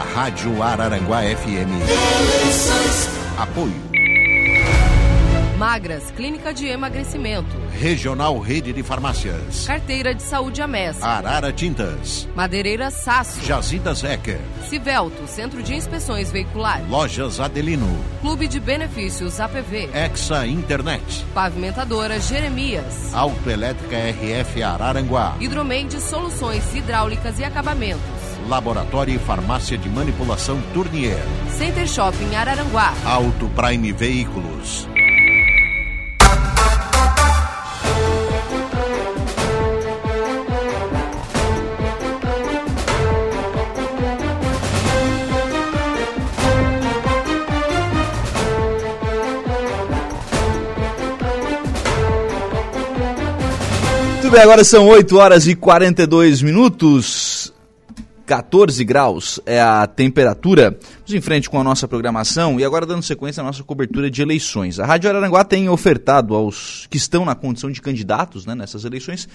[0.00, 1.70] Rádio Araranguá FM.
[3.38, 3.88] Apoio.
[5.58, 7.56] Magras, Clínica de Emagrecimento.
[7.72, 9.66] Regional Rede de Farmácias.
[9.66, 11.02] Carteira de Saúde Amés.
[11.02, 12.28] Arara Tintas.
[12.36, 13.44] Madeireira Sasso.
[13.44, 14.38] Jazidas Ecker.
[14.68, 16.88] Civelto, Centro de Inspeções Veiculares.
[16.88, 17.88] Lojas Adelino.
[18.20, 19.90] Clube de Benefícios APV.
[19.92, 21.26] Exa Internet.
[21.34, 23.12] Pavimentadora Jeremias.
[23.12, 25.36] Autoelétrica RF Araranguá.
[25.40, 28.17] Hidromeide Soluções Hidráulicas e Acabamentos.
[28.48, 31.22] Laboratório e Farmácia de Manipulação Tournier.
[31.50, 32.94] Center Shopping Araranguá.
[33.04, 34.88] Auto Prime Veículos.
[54.28, 57.27] Muito bem, agora são 8 horas e 42 minutos.
[58.28, 60.78] 14 graus é a temperatura.
[60.98, 64.20] Vamos em frente com a nossa programação e agora dando sequência à nossa cobertura de
[64.20, 64.78] eleições.
[64.78, 69.26] A Rádio Araranguá tem ofertado aos que estão na condição de candidatos né, nessas eleições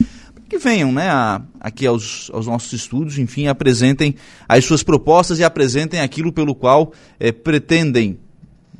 [0.47, 4.13] que venham né, a, aqui aos, aos, nossos estudos, enfim, apresentem
[4.47, 8.19] as suas propostas e apresentem aquilo pelo qual é, pretendem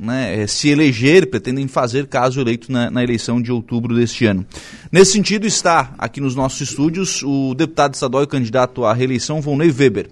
[0.04, 4.46] né, eh, se eleger, pretendem fazer caso eleito na, na, eleição de outubro deste ano.
[4.92, 9.72] Nesse sentido, está aqui nos nossos estúdios o deputado estadual e candidato à reeleição, Volney
[9.72, 10.10] Weber.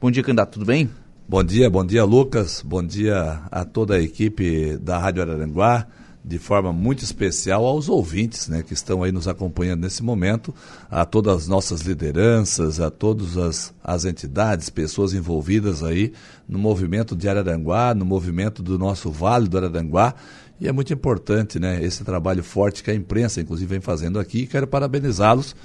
[0.00, 0.90] Bom dia, candidato, tudo bem?
[1.26, 2.62] Bom dia, bom dia, Lucas.
[2.64, 5.86] Bom dia a toda a equipe da Rádio Araranguá
[6.24, 10.54] de forma muito especial aos ouvintes né, que estão aí nos acompanhando nesse momento,
[10.90, 16.12] a todas as nossas lideranças, a todas as, as entidades, pessoas envolvidas aí
[16.48, 20.14] no movimento de Araranguá, no movimento do nosso Vale do Araranguá.
[20.60, 24.46] E é muito importante né, esse trabalho forte que a imprensa, inclusive, vem fazendo aqui.
[24.46, 25.56] Quero parabenizá-los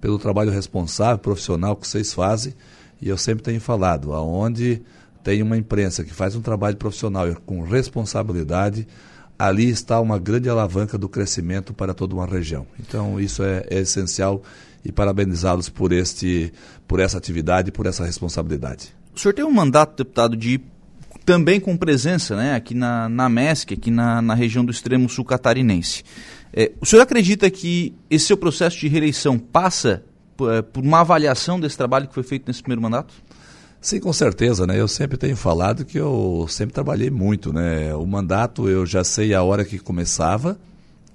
[0.00, 2.52] pelo trabalho responsável, profissional que vocês fazem.
[3.00, 4.82] E eu sempre tenho falado, aonde
[5.22, 8.88] tem uma imprensa que faz um trabalho profissional e com responsabilidade,
[9.40, 12.66] ali está uma grande alavanca do crescimento para toda uma região.
[12.78, 14.42] Então, isso é, é essencial
[14.84, 16.52] e parabenizá-los por, este,
[16.86, 18.94] por essa atividade e por essa responsabilidade.
[19.14, 20.60] O senhor tem um mandato, deputado, de
[21.24, 25.24] também com presença né, aqui na, na MESC, aqui na, na região do extremo sul
[25.24, 26.02] catarinense.
[26.52, 30.04] É, o senhor acredita que esse seu processo de reeleição passa
[30.36, 33.14] por, é, por uma avaliação desse trabalho que foi feito nesse primeiro mandato?
[33.80, 34.78] Sim, com certeza, né?
[34.78, 37.94] Eu sempre tenho falado que eu sempre trabalhei muito, né?
[37.94, 40.60] O mandato eu já sei a hora que começava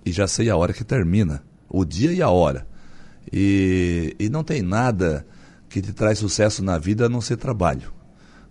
[0.04, 2.66] e já sei a hora que termina, o dia e a hora.
[3.32, 5.28] E, e não tem nada
[5.70, 7.94] que te traz sucesso na vida a não ser trabalho.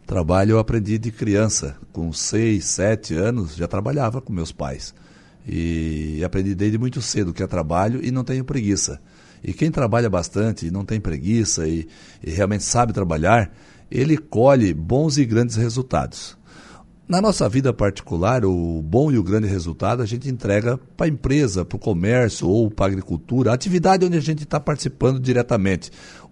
[0.07, 4.95] Trabalho eu aprendi de criança, com seis, sete anos já trabalhava com meus pais.
[5.47, 9.01] E aprendi desde muito cedo que é trabalho e não tenho preguiça.
[9.43, 11.89] E quem trabalha bastante e não tem preguiça e,
[12.23, 13.51] e realmente sabe trabalhar,
[13.91, 16.37] ele colhe bons e grandes resultados.
[17.07, 21.09] Na nossa vida particular, o bom e o grande resultado a gente entrega para a
[21.09, 25.21] empresa, para o comércio ou para a agricultura, a atividade onde a gente está participando
[25.21, 25.91] diretamente.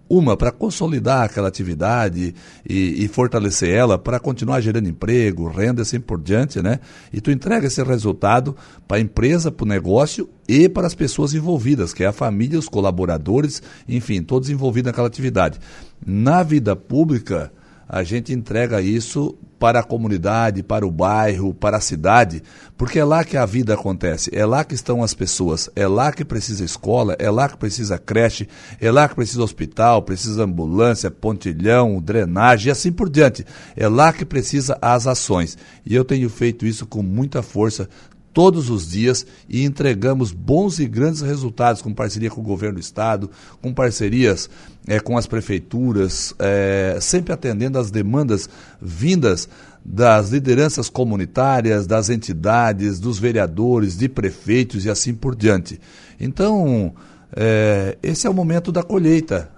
[0.09, 2.35] Uma, para consolidar aquela atividade
[2.67, 6.79] e, e fortalecer ela, para continuar gerando emprego, renda e assim por diante, né?
[7.11, 8.55] E tu entrega esse resultado
[8.87, 12.59] para a empresa, para o negócio e para as pessoas envolvidas, que é a família,
[12.59, 15.59] os colaboradores, enfim, todos envolvidos naquela atividade.
[16.05, 17.51] Na vida pública,
[17.87, 22.43] a gente entrega isso para a comunidade, para o bairro, para a cidade,
[22.77, 26.11] porque é lá que a vida acontece, é lá que estão as pessoas, é lá
[26.11, 28.45] que precisa escola, é lá que precisa creche,
[28.81, 33.45] é lá que precisa hospital, precisa ambulância, pontilhão, drenagem e assim por diante.
[33.73, 35.57] É lá que precisa as ações.
[35.85, 37.87] E eu tenho feito isso com muita força
[38.33, 42.81] todos os dias e entregamos bons e grandes resultados com parceria com o governo do
[42.81, 43.29] estado,
[43.61, 44.49] com parcerias
[44.87, 48.49] é, com as prefeituras, é, sempre atendendo às demandas
[48.81, 49.47] vindas
[49.85, 55.79] das lideranças comunitárias, das entidades, dos vereadores, de prefeitos e assim por diante.
[56.19, 56.93] Então,
[57.35, 59.51] é, esse é o momento da colheita.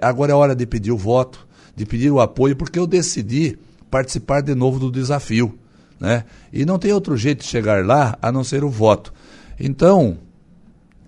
[0.00, 3.58] agora é hora de pedir o voto, de pedir o apoio, porque eu decidi
[3.90, 5.58] participar de novo do desafio.
[6.02, 6.24] Né?
[6.52, 9.14] E não tem outro jeito de chegar lá a não ser o voto.
[9.58, 10.18] Então,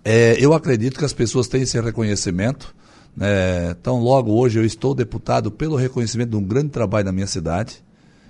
[0.04, 2.72] é, eu acredito que as pessoas têm esse reconhecimento.
[3.16, 3.72] Né?
[3.72, 7.82] Então, logo hoje eu estou deputado pelo reconhecimento de um grande trabalho na minha cidade.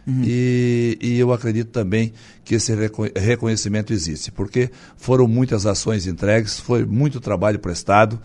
[0.07, 0.23] Uhum.
[0.25, 2.73] E, e, eu acredito também que esse
[3.15, 8.19] reconhecimento existe, porque foram muitas ações entregues, foi muito trabalho prestado.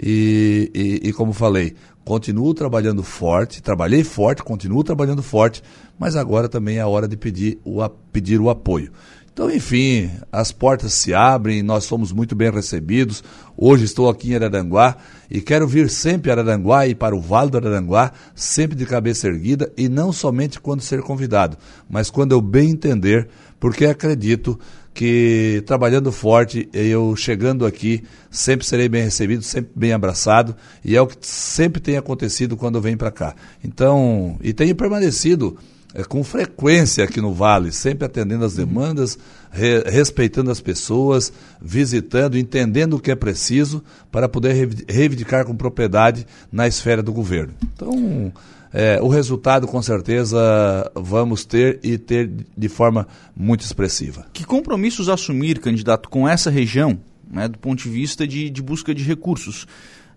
[0.00, 1.74] E, e, e, como falei,
[2.04, 5.62] continuo trabalhando forte, trabalhei forte, continuo trabalhando forte,
[5.98, 8.90] mas agora também é a hora de pedir o, pedir o apoio.
[9.32, 13.24] Então, enfim, as portas se abrem, nós somos muito bem recebidos.
[13.56, 14.98] Hoje estou aqui em Araranguá
[15.30, 19.28] e quero vir sempre a Araranguá e para o Vale do Araranguá, sempre de cabeça
[19.28, 21.56] erguida e não somente quando ser convidado,
[21.88, 23.26] mas quando eu bem entender,
[23.58, 24.60] porque acredito
[24.94, 30.54] que trabalhando forte, eu chegando aqui, sempre serei bem recebido, sempre bem abraçado,
[30.84, 33.34] e é o que sempre tem acontecido quando eu venho para cá.
[33.64, 35.56] Então, e tenho permanecido
[35.94, 39.18] é, com frequência aqui no Vale, sempre atendendo as demandas,
[39.52, 46.26] re, respeitando as pessoas, visitando, entendendo o que é preciso para poder reivindicar com propriedade
[46.50, 47.52] na esfera do governo.
[47.74, 48.32] Então,
[48.72, 53.06] é, o resultado com certeza vamos ter e ter de forma
[53.36, 54.26] muito expressiva.
[54.32, 56.98] Que compromissos assumir, candidato, com essa região,
[57.30, 59.66] né, do ponto de vista de, de busca de recursos?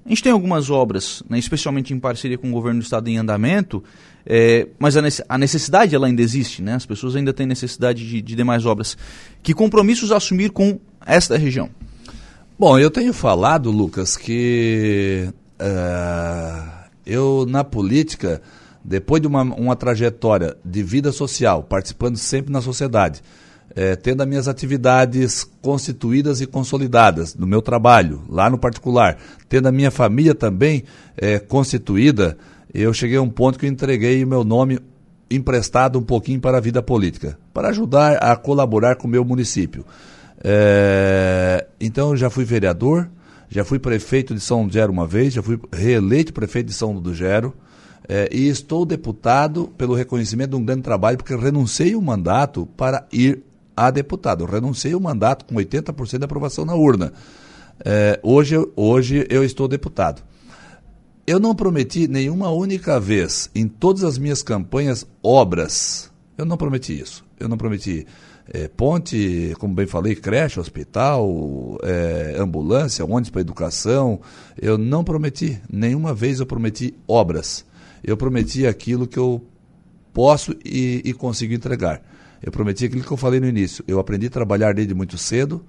[0.06, 3.18] A gente tem algumas obras, né, especialmente em parceria com o governo do estado em
[3.18, 3.84] andamento,
[4.26, 6.74] é, mas a, necessidade ela ainda existe, né?
[6.74, 8.98] as pessoas ainda têm necessidade de, de demais obras.
[9.44, 11.70] Que compromissos assumir com esta região?
[12.58, 15.30] Bom, eu tenho falado, Lucas, que
[15.60, 18.42] uh, eu, na política,
[18.84, 23.22] depois de uma, uma trajetória de vida social, participando sempre na sociedade,
[23.76, 29.18] é, tendo as minhas atividades constituídas e consolidadas no meu trabalho, lá no particular,
[29.50, 30.86] tendo a minha família também
[31.18, 32.38] é, constituída,
[32.82, 34.80] eu cheguei a um ponto que eu entreguei o meu nome
[35.30, 39.86] emprestado um pouquinho para a vida política, para ajudar a colaborar com o meu município.
[40.44, 43.10] É, então eu já fui vereador,
[43.50, 47.14] já fui prefeito de São Gero uma vez, já fui reeleito prefeito de São do
[47.14, 47.54] Gero.
[48.08, 53.08] É, e estou deputado pelo reconhecimento de um grande trabalho, porque renunciei o mandato para
[53.12, 53.42] ir
[53.76, 54.44] a deputado.
[54.44, 57.12] Eu renunciei o mandato com 80% de aprovação na urna.
[57.84, 60.22] É, hoje, hoje eu estou deputado.
[61.28, 66.12] Eu não prometi nenhuma única vez em todas as minhas campanhas obras.
[66.38, 67.26] Eu não prometi isso.
[67.40, 68.06] Eu não prometi
[68.48, 74.22] é, ponte, como bem falei, creche, hospital, é, ambulância, ônibus para educação.
[74.56, 77.66] Eu não prometi, nenhuma vez eu prometi obras.
[78.04, 79.44] Eu prometi aquilo que eu
[80.14, 82.04] posso e, e consigo entregar.
[82.40, 83.84] Eu prometi aquilo que eu falei no início.
[83.88, 85.66] Eu aprendi a trabalhar desde muito cedo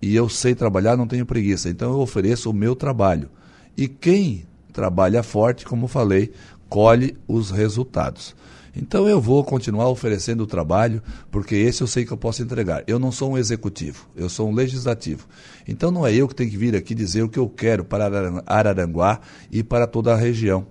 [0.00, 1.68] e eu sei trabalhar, não tenho preguiça.
[1.68, 3.28] Então eu ofereço o meu trabalho.
[3.76, 6.32] E quem trabalha forte, como falei,
[6.68, 8.34] colhe os resultados.
[8.74, 12.82] Então eu vou continuar oferecendo o trabalho, porque esse eu sei que eu posso entregar.
[12.86, 15.28] Eu não sou um executivo, eu sou um legislativo.
[15.68, 18.42] Então não é eu que tenho que vir aqui dizer o que eu quero para
[18.46, 19.20] Araranguá
[19.50, 20.66] e para toda a região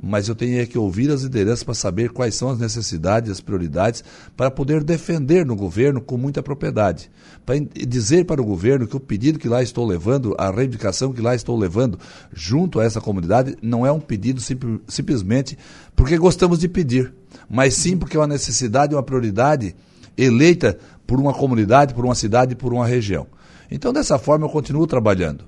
[0.00, 4.04] mas eu tenho que ouvir as lideranças para saber quais são as necessidades, as prioridades,
[4.36, 7.10] para poder defender no governo com muita propriedade.
[7.44, 11.20] Para dizer para o governo que o pedido que lá estou levando, a reivindicação que
[11.20, 11.98] lá estou levando
[12.32, 15.58] junto a essa comunidade, não é um pedido simp simplesmente
[15.96, 17.12] porque gostamos de pedir,
[17.50, 19.74] mas sim porque é uma necessidade, uma prioridade
[20.16, 23.26] eleita por uma comunidade, por uma cidade, por uma região.
[23.70, 25.44] Então, dessa forma, eu continuo trabalhando.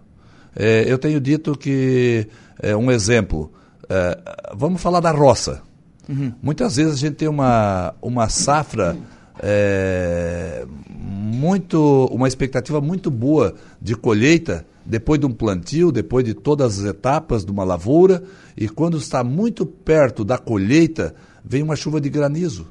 [0.55, 2.27] É, eu tenho dito que,
[2.61, 3.53] é, um exemplo,
[3.91, 4.19] é,
[4.55, 5.63] vamos falar da roça.
[6.09, 6.33] Uhum.
[6.41, 8.97] Muitas vezes a gente tem uma, uma safra
[9.43, 16.79] é, muito, uma expectativa muito boa de colheita depois de um plantio, depois de todas
[16.79, 18.23] as etapas de uma lavoura,
[18.57, 21.15] e quando está muito perto da colheita,
[21.45, 22.67] vem uma chuva de granizo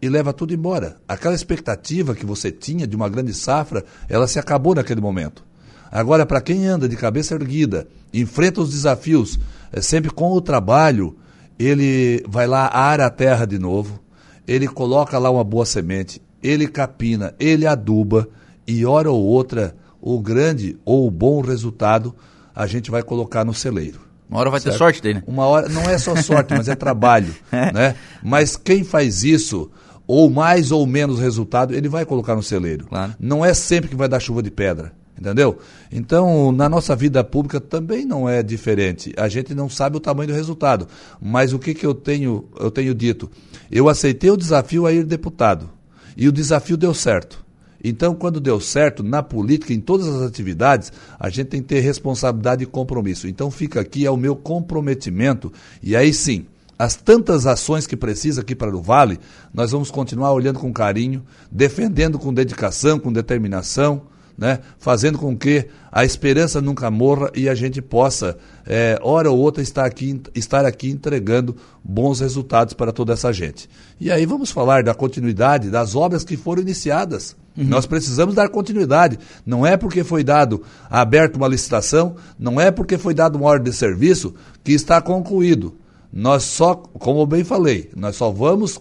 [0.00, 0.96] e leva tudo embora.
[1.08, 5.44] Aquela expectativa que você tinha de uma grande safra, ela se acabou naquele momento.
[5.90, 9.38] Agora, para quem anda de cabeça erguida, enfrenta os desafios,
[9.80, 11.16] sempre com o trabalho,
[11.58, 14.00] ele vai lá, ara a terra de novo,
[14.46, 18.28] ele coloca lá uma boa semente, ele capina, ele aduba,
[18.66, 22.14] e hora ou outra, o grande ou o bom resultado
[22.54, 24.00] a gente vai colocar no celeiro.
[24.28, 24.74] Uma hora vai certo?
[24.74, 25.24] ter sorte dele, né?
[25.26, 27.72] Uma hora, não é só sorte, mas é trabalho, é.
[27.72, 27.94] né?
[28.22, 29.70] Mas quem faz isso,
[30.06, 32.86] ou mais ou menos resultado, ele vai colocar no celeiro.
[32.86, 33.14] Claro.
[33.20, 34.92] Não é sempre que vai dar chuva de pedra.
[35.18, 35.58] Entendeu?
[35.90, 39.14] Então, na nossa vida pública também não é diferente.
[39.16, 40.86] A gente não sabe o tamanho do resultado.
[41.20, 43.30] Mas o que, que eu, tenho, eu tenho dito?
[43.70, 45.70] Eu aceitei o desafio a ir deputado.
[46.16, 47.44] E o desafio deu certo.
[47.82, 51.80] Então, quando deu certo, na política, em todas as atividades, a gente tem que ter
[51.80, 53.26] responsabilidade e compromisso.
[53.26, 55.50] Então, fica aqui é o meu comprometimento.
[55.82, 56.46] E aí sim,
[56.78, 59.18] as tantas ações que precisa aqui para o Vale,
[59.52, 64.02] nós vamos continuar olhando com carinho, defendendo com dedicação, com determinação
[64.36, 69.38] né, fazendo com que a esperança nunca morra e a gente possa, é, hora ou
[69.38, 73.68] outra, estar aqui, estar aqui entregando bons resultados para toda essa gente.
[73.98, 77.36] E aí vamos falar da continuidade das obras que foram iniciadas.
[77.56, 77.64] Uhum.
[77.64, 79.18] Nós precisamos dar continuidade.
[79.44, 83.70] Não é porque foi dado aberto uma licitação, não é porque foi dado uma ordem
[83.70, 85.76] de serviço que está concluído.
[86.12, 88.78] Nós só, como eu bem falei, nós só vamos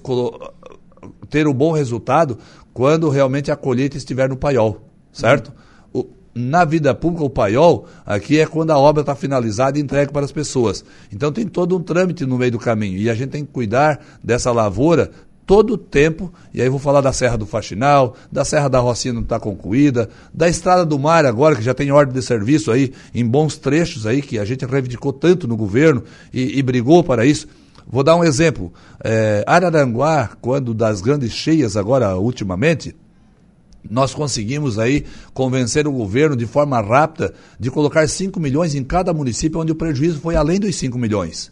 [1.30, 2.38] ter um bom resultado
[2.74, 4.85] quando realmente a colheita estiver no paiol,
[5.16, 5.52] certo?
[5.94, 10.12] O, na vida pública, o paiol, aqui é quando a obra está finalizada e entregue
[10.12, 10.84] para as pessoas.
[11.12, 12.98] Então tem todo um trâmite no meio do caminho.
[12.98, 15.12] E a gente tem que cuidar dessa lavoura
[15.46, 19.14] todo o tempo, e aí vou falar da Serra do Faxinal, da Serra da Rocinha
[19.14, 22.92] não está concluída, da Estrada do Mar agora, que já tem ordem de serviço aí,
[23.14, 26.04] em bons trechos aí, que a gente reivindicou tanto no governo
[26.34, 27.48] e, e brigou para isso.
[27.88, 28.74] Vou dar um exemplo.
[29.04, 32.96] É, Araranguá, quando das grandes cheias agora, ultimamente,
[33.90, 39.14] nós conseguimos aí convencer o governo de forma rápida de colocar 5 milhões em cada
[39.14, 41.52] município, onde o prejuízo foi além dos 5 milhões.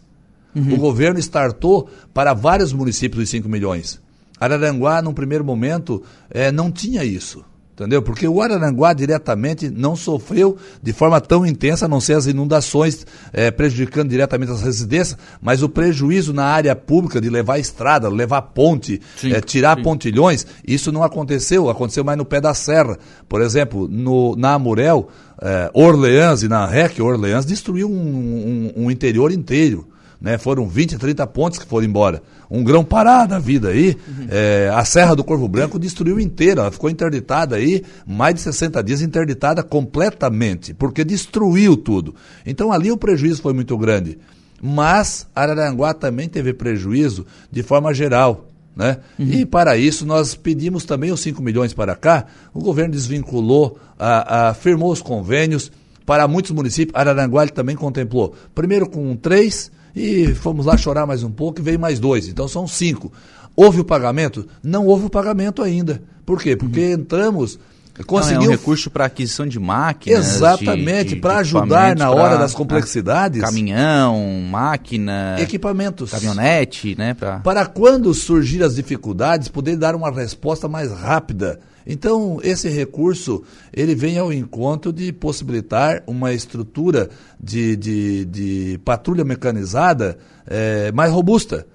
[0.54, 0.74] Uhum.
[0.74, 4.00] O governo startou para vários municípios os 5 milhões.
[4.38, 7.44] Araranguá, num primeiro momento, é, não tinha isso.
[7.74, 8.00] Entendeu?
[8.00, 13.04] Porque o Araranguá diretamente não sofreu de forma tão intensa, a não ser as inundações
[13.32, 18.42] é, prejudicando diretamente as residências, mas o prejuízo na área pública de levar estrada, levar
[18.42, 19.82] ponte, sim, é, tirar sim.
[19.82, 22.96] pontilhões, isso não aconteceu, aconteceu mais no pé da serra.
[23.28, 25.08] Por exemplo, no, na Amurel,
[25.42, 29.88] é, Orleans e na REC Orleans destruiu um, um, um interior inteiro
[30.24, 30.38] né?
[30.38, 32.22] Foram 20, 30 pontes que foram embora.
[32.50, 33.94] Um grão parado da vida aí.
[34.08, 34.26] Uhum.
[34.30, 38.82] É, a Serra do Corvo Branco destruiu inteira, ela ficou interditada aí, mais de 60
[38.82, 42.14] dias interditada completamente, porque destruiu tudo.
[42.46, 44.16] Então ali o prejuízo foi muito grande.
[44.62, 48.48] Mas Araranguá também teve prejuízo de forma geral.
[48.74, 48.96] Né?
[49.18, 49.26] Uhum.
[49.26, 52.24] E para isso nós pedimos também os 5 milhões para cá.
[52.54, 55.70] O governo desvinculou, a, a, firmou os convênios
[56.06, 56.98] para muitos municípios.
[56.98, 58.34] Araranguá também contemplou.
[58.54, 62.28] Primeiro com três, e fomos lá chorar mais um pouco e veio mais dois.
[62.28, 63.12] Então são cinco.
[63.56, 64.46] Houve o pagamento?
[64.62, 66.02] Não houve o pagamento ainda.
[66.26, 66.56] Por quê?
[66.56, 66.92] Porque uhum.
[66.92, 67.58] entramos.
[68.06, 68.40] Conseguiu...
[68.40, 70.34] Não, é um recurso para aquisição de máquinas.
[70.34, 73.40] Exatamente, para ajudar na hora das complexidades.
[73.40, 75.36] Caminhão, máquina.
[75.38, 76.10] Equipamentos.
[76.10, 77.14] Caminhonete, né?
[77.14, 77.38] Pra...
[77.38, 83.94] Para quando surgir as dificuldades, poder dar uma resposta mais rápida então, esse recurso, ele
[83.94, 91.66] vem ao encontro de possibilitar uma estrutura de, de, de patrulha mecanizada é, mais robusta.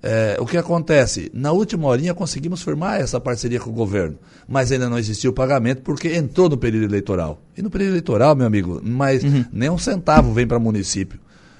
[0.00, 1.28] É, o que acontece?
[1.34, 5.34] Na última horinha conseguimos firmar essa parceria com o governo, mas ainda não existiu o
[5.34, 7.42] pagamento porque entrou no período eleitoral.
[7.56, 9.44] E no período eleitoral, meu amigo, mas uhum.
[9.52, 11.18] nem um centavo vem para o município.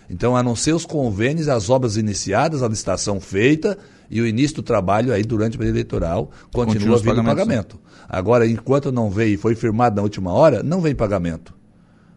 [0.08, 3.76] Então, a não ser os convênios, as obras iniciadas, a licitação feita
[4.10, 7.78] e o início do trabalho aí durante o período eleitoral, continua, continua vindo pagamento.
[8.08, 11.54] Agora, enquanto não veio e foi firmado na última hora, não vem pagamento.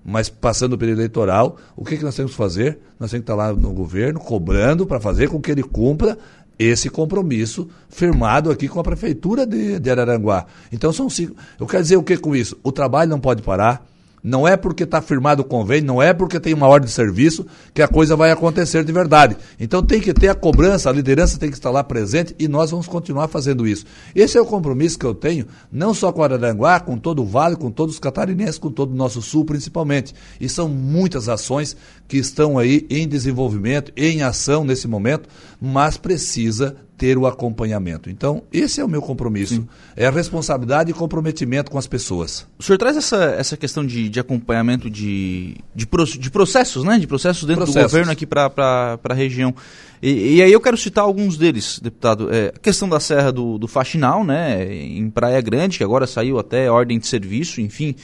[0.03, 2.79] Mas passando o período eleitoral, o que, que nós temos que fazer?
[3.00, 6.17] Nós temos que estar lá no governo cobrando para fazer com que ele cumpra
[6.57, 10.45] esse compromisso firmado aqui com a prefeitura de, de Araranguá.
[10.71, 11.36] Então são cinco.
[11.60, 12.57] Eu quero dizer o que com isso?
[12.63, 13.86] O trabalho não pode parar,
[14.23, 17.45] não é porque está firmado o convênio, não é porque tem uma ordem de serviço
[17.73, 19.35] que a coisa vai acontecer de verdade.
[19.59, 22.71] Então tem que ter a cobrança, a liderança tem que estar lá presente e nós
[22.71, 23.85] vamos continuar fazendo isso.
[24.15, 27.55] Esse é o compromisso que eu tenho, não só com Araranguá, com todo o Vale,
[27.55, 30.13] com todos os catarinenses, com todo o nosso Sul principalmente.
[30.39, 31.75] E são muitas ações
[32.07, 35.27] que estão aí em desenvolvimento, em ação nesse momento,
[35.59, 38.12] mas precisa ter o acompanhamento.
[38.12, 39.55] Então, esse é o meu compromisso.
[39.55, 39.67] Sim.
[39.96, 42.46] É a responsabilidade e comprometimento com as pessoas.
[42.60, 45.88] O senhor traz essa, essa questão de, de acompanhamento de, de,
[46.20, 47.00] de processos, né?
[47.00, 47.89] De processos dentro processos.
[47.89, 49.51] do governo aqui para a região.
[50.00, 52.31] E, e, aí eu quero citar alguns deles, deputado.
[52.31, 54.72] É, a questão da Serra do, do Faxinal, né?
[54.72, 57.96] Em Praia Grande, que agora saiu até ordem de serviço, enfim.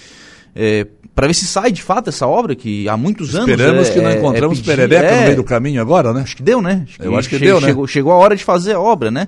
[0.60, 3.62] É, para ver se sai de fato essa obra, que há muitos Esperamos anos.
[3.62, 6.22] Esperamos é, que não é, encontramos é pedir, perereca no meio do caminho agora, né?
[6.22, 6.84] Acho que deu, né?
[6.88, 7.68] Acho Eu acho que deu, né?
[7.68, 9.28] Chegou, chegou, a hora de fazer a obra, né?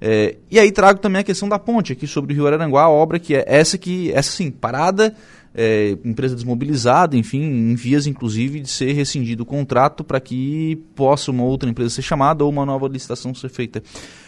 [0.00, 2.88] É, e aí trago também a questão da ponte aqui sobre o Rio Araranguá, a
[2.88, 5.14] obra que é essa que, essa sim, parada,
[5.54, 11.30] é, empresa desmobilizada, enfim, em vias inclusive de ser rescindido o contrato para que possa
[11.30, 13.82] uma outra empresa ser chamada ou uma nova licitação ser feita.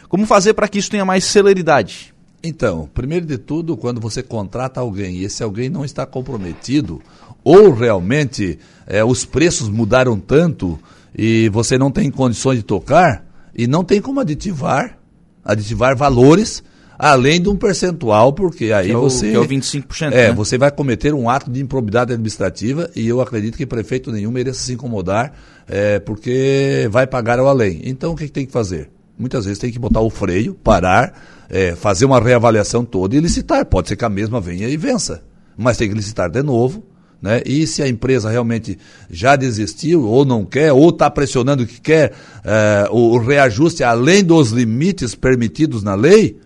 [0.08, 2.11] Como fazer para que isso tenha mais celeridade?
[2.42, 7.00] Então, primeiro de tudo, quando você contrata alguém e esse alguém não está comprometido,
[7.44, 10.78] ou realmente é, os preços mudaram tanto
[11.16, 14.98] e você não tem condições de tocar, e não tem como aditivar,
[15.44, 16.62] aditivar valores
[16.98, 19.30] além de um percentual, porque aí que é o, você.
[19.30, 20.12] Que é o 25%.
[20.12, 20.32] É, né?
[20.32, 24.60] você vai cometer um ato de improbidade administrativa e eu acredito que prefeito nenhum mereça
[24.60, 25.32] se incomodar,
[25.68, 27.80] é, porque vai pagar ao além.
[27.84, 28.88] Então o que, que tem que fazer?
[29.18, 31.14] Muitas vezes tem que botar o freio, parar
[31.52, 33.66] é, fazer uma reavaliação toda e licitar.
[33.66, 35.22] Pode ser que a mesma venha e vença,
[35.56, 36.82] mas tem que licitar de novo.
[37.20, 37.42] Né?
[37.46, 38.76] E se a empresa realmente
[39.08, 44.24] já desistiu, ou não quer, ou está pressionando que quer é, o, o reajuste além
[44.24, 46.40] dos limites permitidos na lei,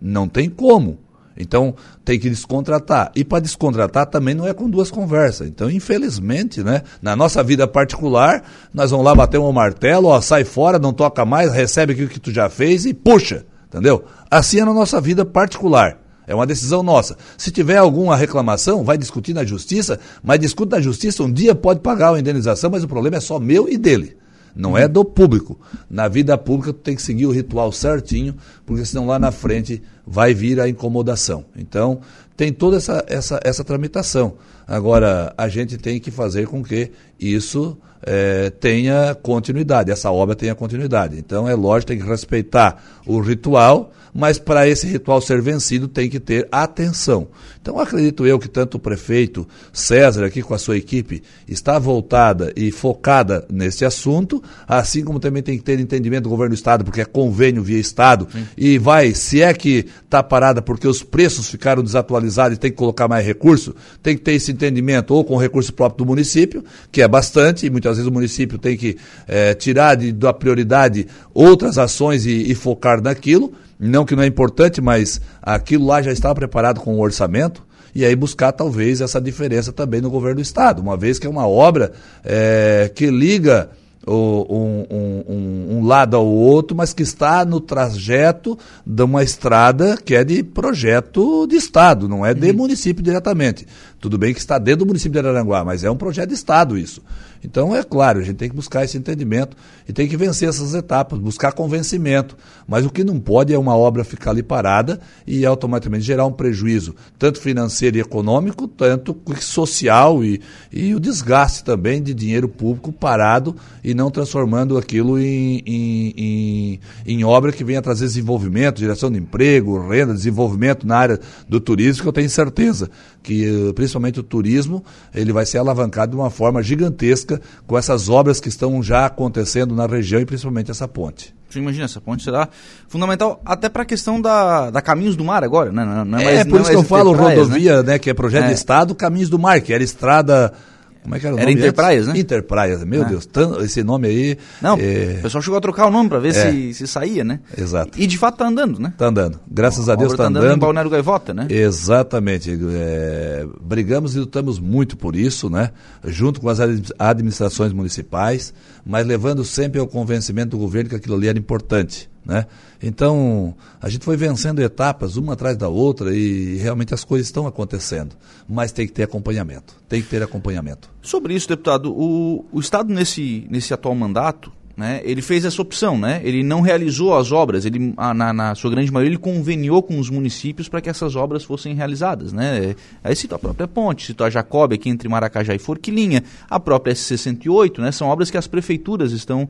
[0.00, 0.98] não tem como.
[1.36, 1.74] Então
[2.04, 3.10] tem que descontratar.
[3.14, 5.48] E para descontratar também não é com duas conversas.
[5.48, 10.44] Então, infelizmente, né, na nossa vida particular, nós vamos lá bater um martelo, ó, sai
[10.44, 13.44] fora, não toca mais, recebe aquilo que tu já fez e puxa.
[13.68, 14.04] Entendeu?
[14.30, 15.98] Assim é na nossa vida particular.
[16.26, 17.16] É uma decisão nossa.
[17.36, 21.80] Se tiver alguma reclamação, vai discutir na justiça, mas discute na justiça, um dia pode
[21.80, 24.16] pagar a indenização, mas o problema é só meu e dele.
[24.54, 25.58] Não é do público.
[25.88, 28.34] Na vida pública, tu tem que seguir o ritual certinho,
[28.66, 31.44] porque senão lá na frente vai vir a incomodação.
[31.56, 32.00] Então,
[32.36, 34.34] tem toda essa, essa, essa tramitação.
[34.66, 40.54] Agora, a gente tem que fazer com que isso é, tenha continuidade, essa obra tenha
[40.54, 41.18] continuidade.
[41.18, 46.10] Então, é lógico, tem que respeitar o ritual, mas para esse ritual ser vencido tem
[46.10, 47.28] que ter atenção.
[47.62, 52.52] Então acredito eu que tanto o prefeito César aqui com a sua equipe está voltada
[52.56, 56.84] e focada nesse assunto, assim como também tem que ter entendimento do governo do estado,
[56.84, 58.44] porque é convênio via estado Sim.
[58.58, 62.76] e vai, se é que está parada porque os preços ficaram desatualizados e tem que
[62.76, 67.00] colocar mais recurso, tem que ter esse entendimento ou com recurso próprio do município, que
[67.00, 68.96] é bastante, e muitas vezes o município tem que
[69.28, 74.26] é, tirar de, da prioridade outras ações e, e focar naquilo, não que não é
[74.26, 77.62] importante, mas aquilo lá já estava preparado com o orçamento,
[77.94, 81.30] e aí buscar talvez essa diferença também no governo do Estado, uma vez que é
[81.30, 81.92] uma obra
[82.24, 83.70] é, que liga
[84.06, 89.96] o, um, um, um, lado ao outro, mas que está no trajeto de uma estrada
[89.96, 92.56] que é de projeto de Estado, não é de uhum.
[92.56, 93.66] município diretamente.
[94.02, 96.76] Tudo bem que está dentro do município de Araranguá, mas é um projeto de Estado
[96.76, 97.00] isso.
[97.44, 99.56] Então, é claro, a gente tem que buscar esse entendimento
[99.88, 102.36] e tem que vencer essas etapas, buscar convencimento.
[102.66, 106.32] Mas o que não pode é uma obra ficar ali parada e automaticamente gerar um
[106.32, 110.40] prejuízo, tanto financeiro e econômico, tanto social e,
[110.72, 113.54] e o desgaste também de dinheiro público parado
[113.84, 119.18] e não transformando aquilo em, em, em, em obra que venha trazer desenvolvimento, geração de
[119.18, 122.90] emprego, renda, desenvolvimento na área do turismo, que eu tenho certeza
[123.22, 124.84] que principalmente o turismo
[125.14, 129.74] ele vai ser alavancado de uma forma gigantesca com essas obras que estão já acontecendo
[129.74, 131.34] na região e principalmente essa ponte.
[131.48, 132.48] Você imagina, essa ponte será
[132.88, 135.84] fundamental até para a questão da, da Caminhos do Mar agora, né?
[135.84, 137.92] Não, não é, é, mais, por isso é que eu falo praias, rodovia, né?
[137.92, 137.98] né?
[137.98, 138.48] Que é projeto é.
[138.48, 140.52] de Estado, Caminhos do Mar, que era estrada
[141.02, 141.60] como é que era o era nome?
[141.60, 142.18] Interpraias, né?
[142.18, 143.04] Interpraias, meu é.
[143.06, 143.28] Deus,
[143.62, 144.38] esse nome aí.
[144.60, 145.16] Não, é...
[145.18, 146.32] o pessoal chegou a trocar o nome para ver é.
[146.52, 147.40] se, se saía, né?
[147.56, 148.00] Exato.
[148.00, 148.90] E de fato está andando, né?
[148.90, 149.40] Está andando.
[149.50, 150.44] Graças a, a Deus está tá andando.
[150.44, 151.46] andando em Balneário Gaivota, né?
[151.50, 152.56] Exatamente.
[152.72, 153.44] É...
[153.60, 155.70] Brigamos e lutamos muito por isso, né?
[156.04, 156.60] Junto com as
[156.98, 158.54] administrações municipais,
[158.86, 162.11] mas levando sempre ao convencimento do governo que aquilo ali era importante.
[162.24, 162.46] Né?
[162.80, 167.46] Então, a gente foi vencendo etapas, uma atrás da outra, e realmente as coisas estão
[167.46, 168.14] acontecendo.
[168.48, 169.74] Mas tem que ter acompanhamento.
[169.88, 170.88] Tem que ter acompanhamento.
[171.00, 175.98] Sobre isso, deputado, o, o Estado, nesse, nesse atual mandato, né, ele fez essa opção,
[175.98, 176.20] né?
[176.24, 180.08] Ele não realizou as obras, ele, na, na sua grande maioria, ele conveniou com os
[180.08, 182.74] municípios para que essas obras fossem realizadas, né?
[183.04, 186.94] Aí citou a própria ponte, citou a Jacob aqui entre Maracajá e Forquilinha, a própria
[186.94, 187.92] S68, né?
[187.92, 189.48] São obras que as prefeituras estão,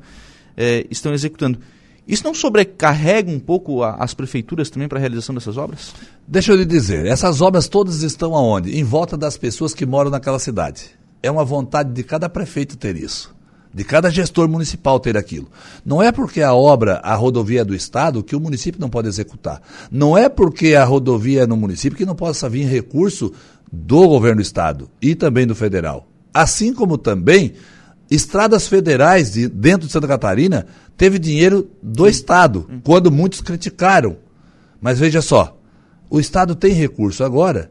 [0.57, 1.61] é, estão executando.
[2.07, 5.95] Isso não sobrecarrega um pouco a, as prefeituras também para a realização dessas obras?
[6.27, 8.77] Deixa eu lhe dizer, essas obras todas estão aonde?
[8.77, 10.91] Em volta das pessoas que moram naquela cidade.
[11.23, 13.33] É uma vontade de cada prefeito ter isso.
[13.73, 15.49] De cada gestor municipal ter aquilo.
[15.85, 19.09] Não é porque a obra, a rodovia é do Estado, que o município não pode
[19.09, 19.63] executar.
[19.91, 23.33] Não é porque a rodovia é no município que não possa vir recurso
[23.73, 26.07] do governo do Estado e também do federal.
[26.35, 27.55] Assim como também
[28.15, 34.17] estradas federais de, dentro de Santa Catarina teve dinheiro do Estado, quando muitos criticaram.
[34.81, 35.59] Mas veja só,
[36.11, 37.71] o Estado tem recurso agora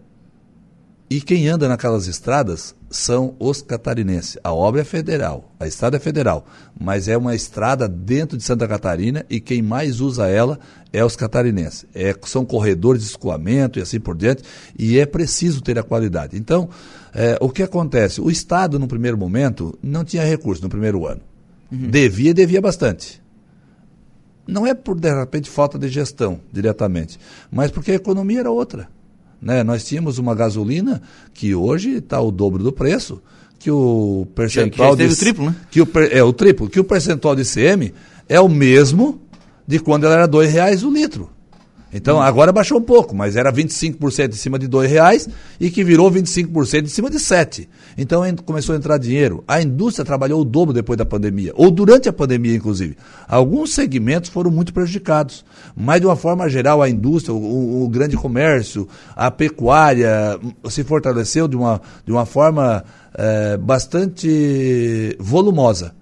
[1.09, 4.37] e quem anda naquelas estradas são os catarinenses.
[4.43, 6.45] A obra é federal, a estrada é federal,
[6.79, 10.57] mas é uma estrada dentro de Santa Catarina e quem mais usa ela
[10.93, 11.85] é os catarinenses.
[11.93, 14.43] É, são corredores de escoamento e assim por diante,
[14.77, 16.37] e é preciso ter a qualidade.
[16.37, 16.69] Então,
[17.13, 18.19] é, o que acontece?
[18.21, 21.21] O Estado, no primeiro momento, não tinha recurso no primeiro ano.
[21.71, 21.89] Uhum.
[21.89, 23.21] Devia, devia bastante.
[24.45, 27.17] Não é por, de repente, falta de gestão, diretamente,
[27.49, 28.89] mas porque a economia era outra.
[29.41, 29.63] Né?
[29.63, 31.01] Nós tínhamos uma gasolina
[31.33, 33.21] que hoje está o dobro do preço,
[33.57, 35.55] que o percentual que, que de, o triplo, né?
[35.69, 37.93] Que o, é o triplo, que o percentual de ICM
[38.27, 39.21] é o mesmo
[39.71, 41.29] de quando ela era R$ reais o litro.
[41.93, 42.21] Então hum.
[42.21, 45.29] agora baixou um pouco, mas era 25% em cima de R$ reais
[45.59, 47.69] e que virou 25% em cima de sete.
[47.97, 49.45] Então começou a entrar dinheiro.
[49.47, 52.97] A indústria trabalhou o dobro depois da pandemia, ou durante a pandemia, inclusive.
[53.29, 58.17] Alguns segmentos foram muito prejudicados, mas de uma forma geral a indústria, o, o grande
[58.17, 60.37] comércio, a pecuária
[60.69, 65.93] se fortaleceu de uma, de uma forma é, bastante volumosa.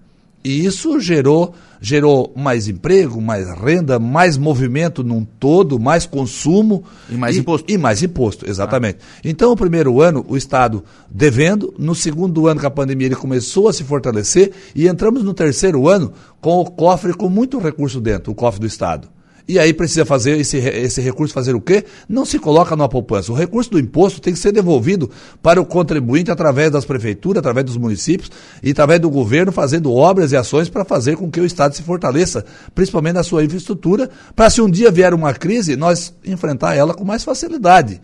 [0.44, 6.84] E isso gerou gerou mais emprego, mais renda, mais movimento num todo, mais consumo.
[7.10, 7.72] E mais e, imposto.
[7.72, 8.98] E mais imposto, exatamente.
[9.02, 9.22] Ah.
[9.24, 13.70] Então, o primeiro ano, o Estado devendo, no segundo ano, com a pandemia, ele começou
[13.70, 18.32] a se fortalecer e entramos no terceiro ano com o cofre com muito recurso dentro,
[18.32, 19.08] o cofre do Estado.
[19.50, 21.84] E aí precisa fazer esse, esse recurso fazer o quê?
[22.08, 23.32] Não se coloca numa poupança.
[23.32, 25.10] O recurso do imposto tem que ser devolvido
[25.42, 28.30] para o contribuinte através das prefeituras, através dos municípios
[28.62, 31.82] e através do governo fazendo obras e ações para fazer com que o Estado se
[31.82, 36.94] fortaleça, principalmente na sua infraestrutura, para se um dia vier uma crise, nós enfrentar ela
[36.94, 38.00] com mais facilidade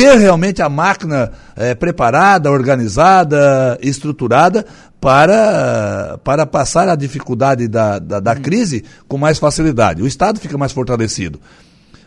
[0.00, 4.64] ter realmente a máquina é, preparada, organizada, estruturada
[4.98, 10.02] para, para passar a dificuldade da, da, da crise com mais facilidade.
[10.02, 11.38] O Estado fica mais fortalecido.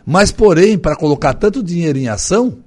[0.03, 2.57] Mas, porém, para colocar tanto dinheiro em ação,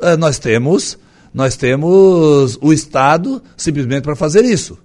[0.00, 0.98] é, nós temos
[1.34, 4.78] nós temos o Estado simplesmente para fazer isso.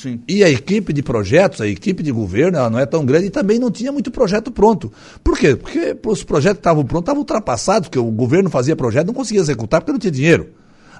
[0.00, 0.20] Sim.
[0.28, 3.30] E a equipe de projetos, a equipe de governo, ela não é tão grande e
[3.30, 4.92] também não tinha muito projeto pronto.
[5.24, 5.56] Por quê?
[5.56, 9.40] Porque os projetos que estavam prontos estavam ultrapassados, porque o governo fazia projeto, não conseguia
[9.40, 10.50] executar porque não tinha dinheiro.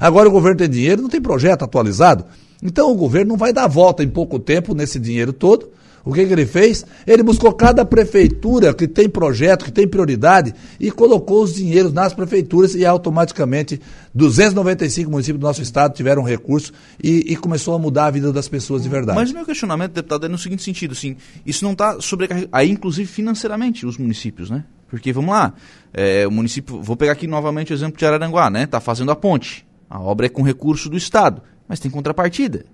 [0.01, 2.25] Agora o governo tem dinheiro, não tem projeto atualizado.
[2.61, 5.71] Então o governo não vai dar volta em pouco tempo nesse dinheiro todo
[6.05, 6.85] o que, que, ele fez?
[7.07, 12.15] Ele buscou cada prefeitura que tem projeto, que tem prioridade, e colocou os dinheiros nas
[12.15, 13.81] prefeituras e automaticamente
[14.15, 18.49] 295 municípios do nosso estado tiveram recurso e, e começou a mudar a vida das
[18.49, 19.19] pessoas de verdade.
[19.19, 23.09] Mas meu questionamento, deputado, é no seguinte sentido, assim, isso não está sobrecarregado, aí inclusive
[23.09, 24.65] financeiramente, os municípios, né?
[24.89, 25.53] Porque, vamos lá,
[25.93, 28.65] é, o município, vou pegar aqui novamente o exemplo de Araranguá, né?
[28.65, 29.67] Está fazendo a ponte.
[29.89, 32.65] A obra é com recurso do Estado, mas tem contrapartida.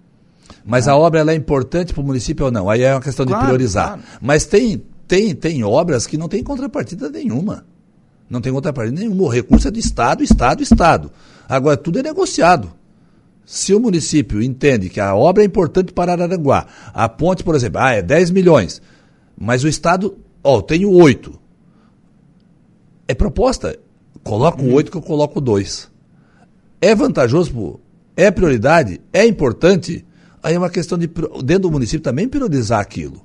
[0.65, 2.71] Mas a obra ela é importante para o município ou não?
[2.71, 3.87] Aí é uma questão claro, de priorizar.
[3.89, 4.03] Claro.
[4.21, 7.65] Mas tem, tem, tem obras que não tem contrapartida nenhuma.
[8.29, 9.25] Não tem contrapartida nenhuma.
[9.25, 11.11] O recurso é do Estado, Estado, Estado.
[11.49, 12.73] Agora, tudo é negociado.
[13.45, 17.81] Se o município entende que a obra é importante para Araranguá, a ponte, por exemplo,
[17.81, 18.81] ah, é 10 milhões,
[19.39, 21.39] mas o Estado, ó, oh, tenho 8.
[23.07, 23.79] É proposta.
[24.23, 25.91] Coloca o 8 que eu coloco 2.
[26.81, 27.79] É vantajoso,
[28.17, 30.05] é prioridade, é importante
[30.45, 31.07] Aí é uma questão de,
[31.43, 33.23] dentro do município também priorizar aquilo.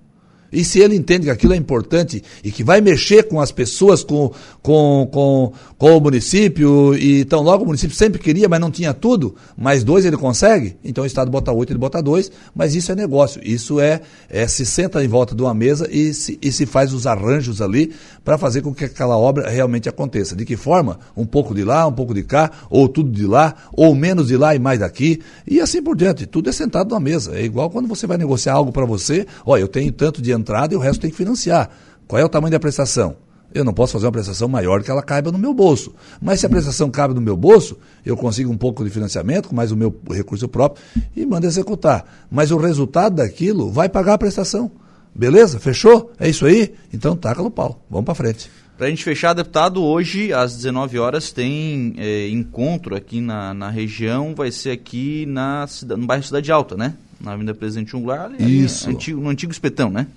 [0.52, 4.04] E se ele entende que aquilo é importante e que vai mexer com as pessoas,
[4.04, 4.32] com,
[4.62, 8.94] com, com, com o município, e então logo o município sempre queria, mas não tinha
[8.94, 12.92] tudo, mais dois ele consegue, então o Estado bota oito, ele bota dois, mas isso
[12.92, 16.52] é negócio, isso é, é se senta em volta de uma mesa e se, e
[16.52, 20.36] se faz os arranjos ali para fazer com que aquela obra realmente aconteça.
[20.36, 21.00] De que forma?
[21.16, 24.38] Um pouco de lá, um pouco de cá, ou tudo de lá, ou menos de
[24.38, 26.26] lá e mais daqui, e assim por diante.
[26.26, 27.38] Tudo é sentado numa mesa.
[27.38, 30.74] É igual quando você vai negociar algo para você, olha, eu tenho tanto de entrada
[30.74, 31.70] e o resto tem que financiar.
[32.08, 33.18] Qual é o tamanho da prestação?
[33.54, 35.94] Eu não posso fazer uma prestação maior que ela caiba no meu bolso.
[36.22, 39.56] Mas se a prestação cabe no meu bolso, eu consigo um pouco de financiamento, com
[39.56, 40.84] mais o meu recurso próprio,
[41.16, 42.06] e mando executar.
[42.30, 44.72] Mas o resultado daquilo vai pagar a prestação.
[45.16, 45.60] Beleza?
[45.60, 46.12] Fechou?
[46.20, 46.74] É isso aí?
[46.94, 47.84] Então taca no pau.
[47.90, 48.52] Vamos para frente.
[48.78, 53.70] Para a gente fechar, deputado, hoje às 19 horas tem é, encontro aqui na, na
[53.70, 56.94] região, vai ser aqui na, no bairro Cidade Alta, né?
[57.20, 58.90] Na Avenida Presidente Unglar, ali, Isso.
[58.90, 60.08] Antigo, no antigo Espetão, né?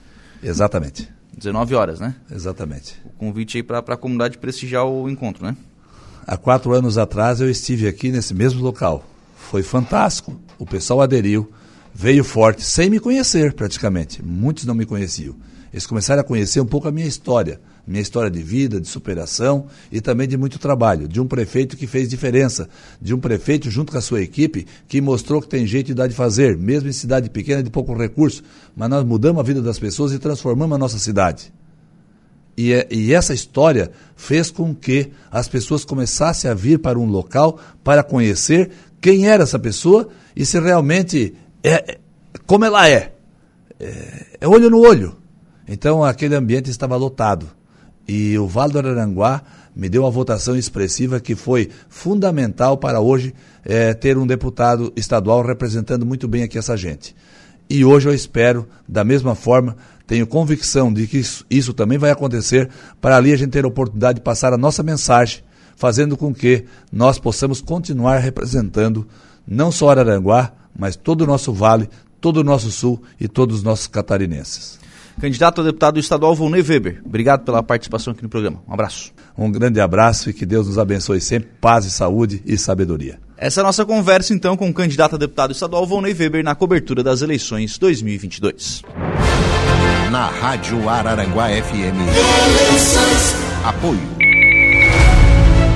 [0.43, 1.09] Exatamente.
[1.37, 2.15] 19 horas, né?
[2.31, 3.01] Exatamente.
[3.05, 5.57] O convite aí para a comunidade prestigiar o encontro, né?
[6.27, 9.05] Há quatro anos atrás eu estive aqui nesse mesmo local.
[9.37, 10.39] Foi fantástico.
[10.59, 11.51] O pessoal aderiu,
[11.95, 14.23] veio forte, sem me conhecer praticamente.
[14.23, 15.35] Muitos não me conheciam.
[15.73, 19.67] Eles começaram a conhecer um pouco a minha história minha história de vida, de superação
[19.91, 22.69] e também de muito trabalho, de um prefeito que fez diferença,
[23.01, 26.07] de um prefeito junto com a sua equipe que mostrou que tem jeito e dá
[26.07, 28.43] de fazer, mesmo em cidade pequena de pouco recurso,
[28.77, 31.53] mas nós mudamos a vida das pessoas e transformamos a nossa cidade.
[32.57, 37.07] E, é, e, essa história fez com que as pessoas começassem a vir para um
[37.07, 41.99] local para conhecer quem era essa pessoa e se realmente é
[42.47, 43.13] como ela é.
[43.81, 45.17] É, é olho no olho.
[45.67, 47.49] Então aquele ambiente estava lotado.
[48.07, 49.43] E o Vale do Araranguá
[49.75, 53.35] me deu uma votação expressiva que foi fundamental para hoje
[53.65, 57.15] é, ter um deputado estadual representando muito bem aqui essa gente.
[57.71, 62.11] E hoje eu espero, da mesma forma, tenho convicção de que isso, isso também vai
[62.11, 62.69] acontecer,
[63.01, 65.43] para ali a gente ter a oportunidade de passar a nossa mensagem,
[65.75, 69.07] fazendo com que nós possamos continuar representando
[69.47, 71.89] não só Araranguá, mas todo o nosso vale,
[72.21, 74.82] todo o nosso sul e todos os nossos catarinenses
[75.21, 77.03] candidato a deputado estadual Volney Weber.
[77.05, 78.63] Obrigado pela participação aqui no programa.
[78.69, 79.13] Um abraço.
[79.37, 83.19] Um grande abraço e que Deus nos abençoe sempre, paz e saúde e sabedoria.
[83.37, 86.55] Essa é a nossa conversa então com o candidato a deputado estadual Volney Weber na
[86.55, 88.83] cobertura das eleições 2022.
[90.11, 91.97] Na Rádio Araranguá FM.
[93.65, 94.22] Apoio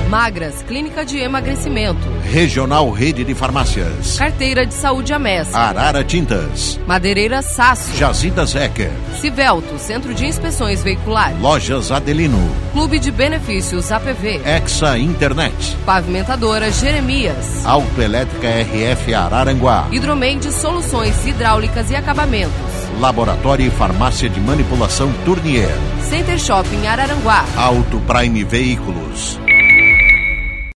[0.09, 2.07] Magras, clínica de emagrecimento.
[2.23, 4.17] Regional Rede de Farmácias.
[4.17, 5.57] Carteira de Saúde Amessa.
[5.57, 6.79] Arara Tintas.
[6.87, 7.93] Madeireira Sasso.
[7.97, 8.91] Jazidas Ecker.
[9.19, 11.37] Civelto, Centro de Inspeções Veiculares.
[11.41, 12.39] Lojas Adelino.
[12.71, 14.41] Clube de Benefícios APV.
[14.45, 15.75] Exa Internet.
[15.85, 17.65] Pavimentadora Jeremias.
[17.65, 19.87] Autoelétrica RF Araranguá.
[19.91, 22.55] Hidromeide Soluções Hidráulicas e Acabamentos.
[23.01, 25.69] Laboratório e Farmácia de Manipulação Tournier.
[26.09, 27.43] Center Shopping Araranguá.
[27.57, 29.37] Auto Prime Veículos.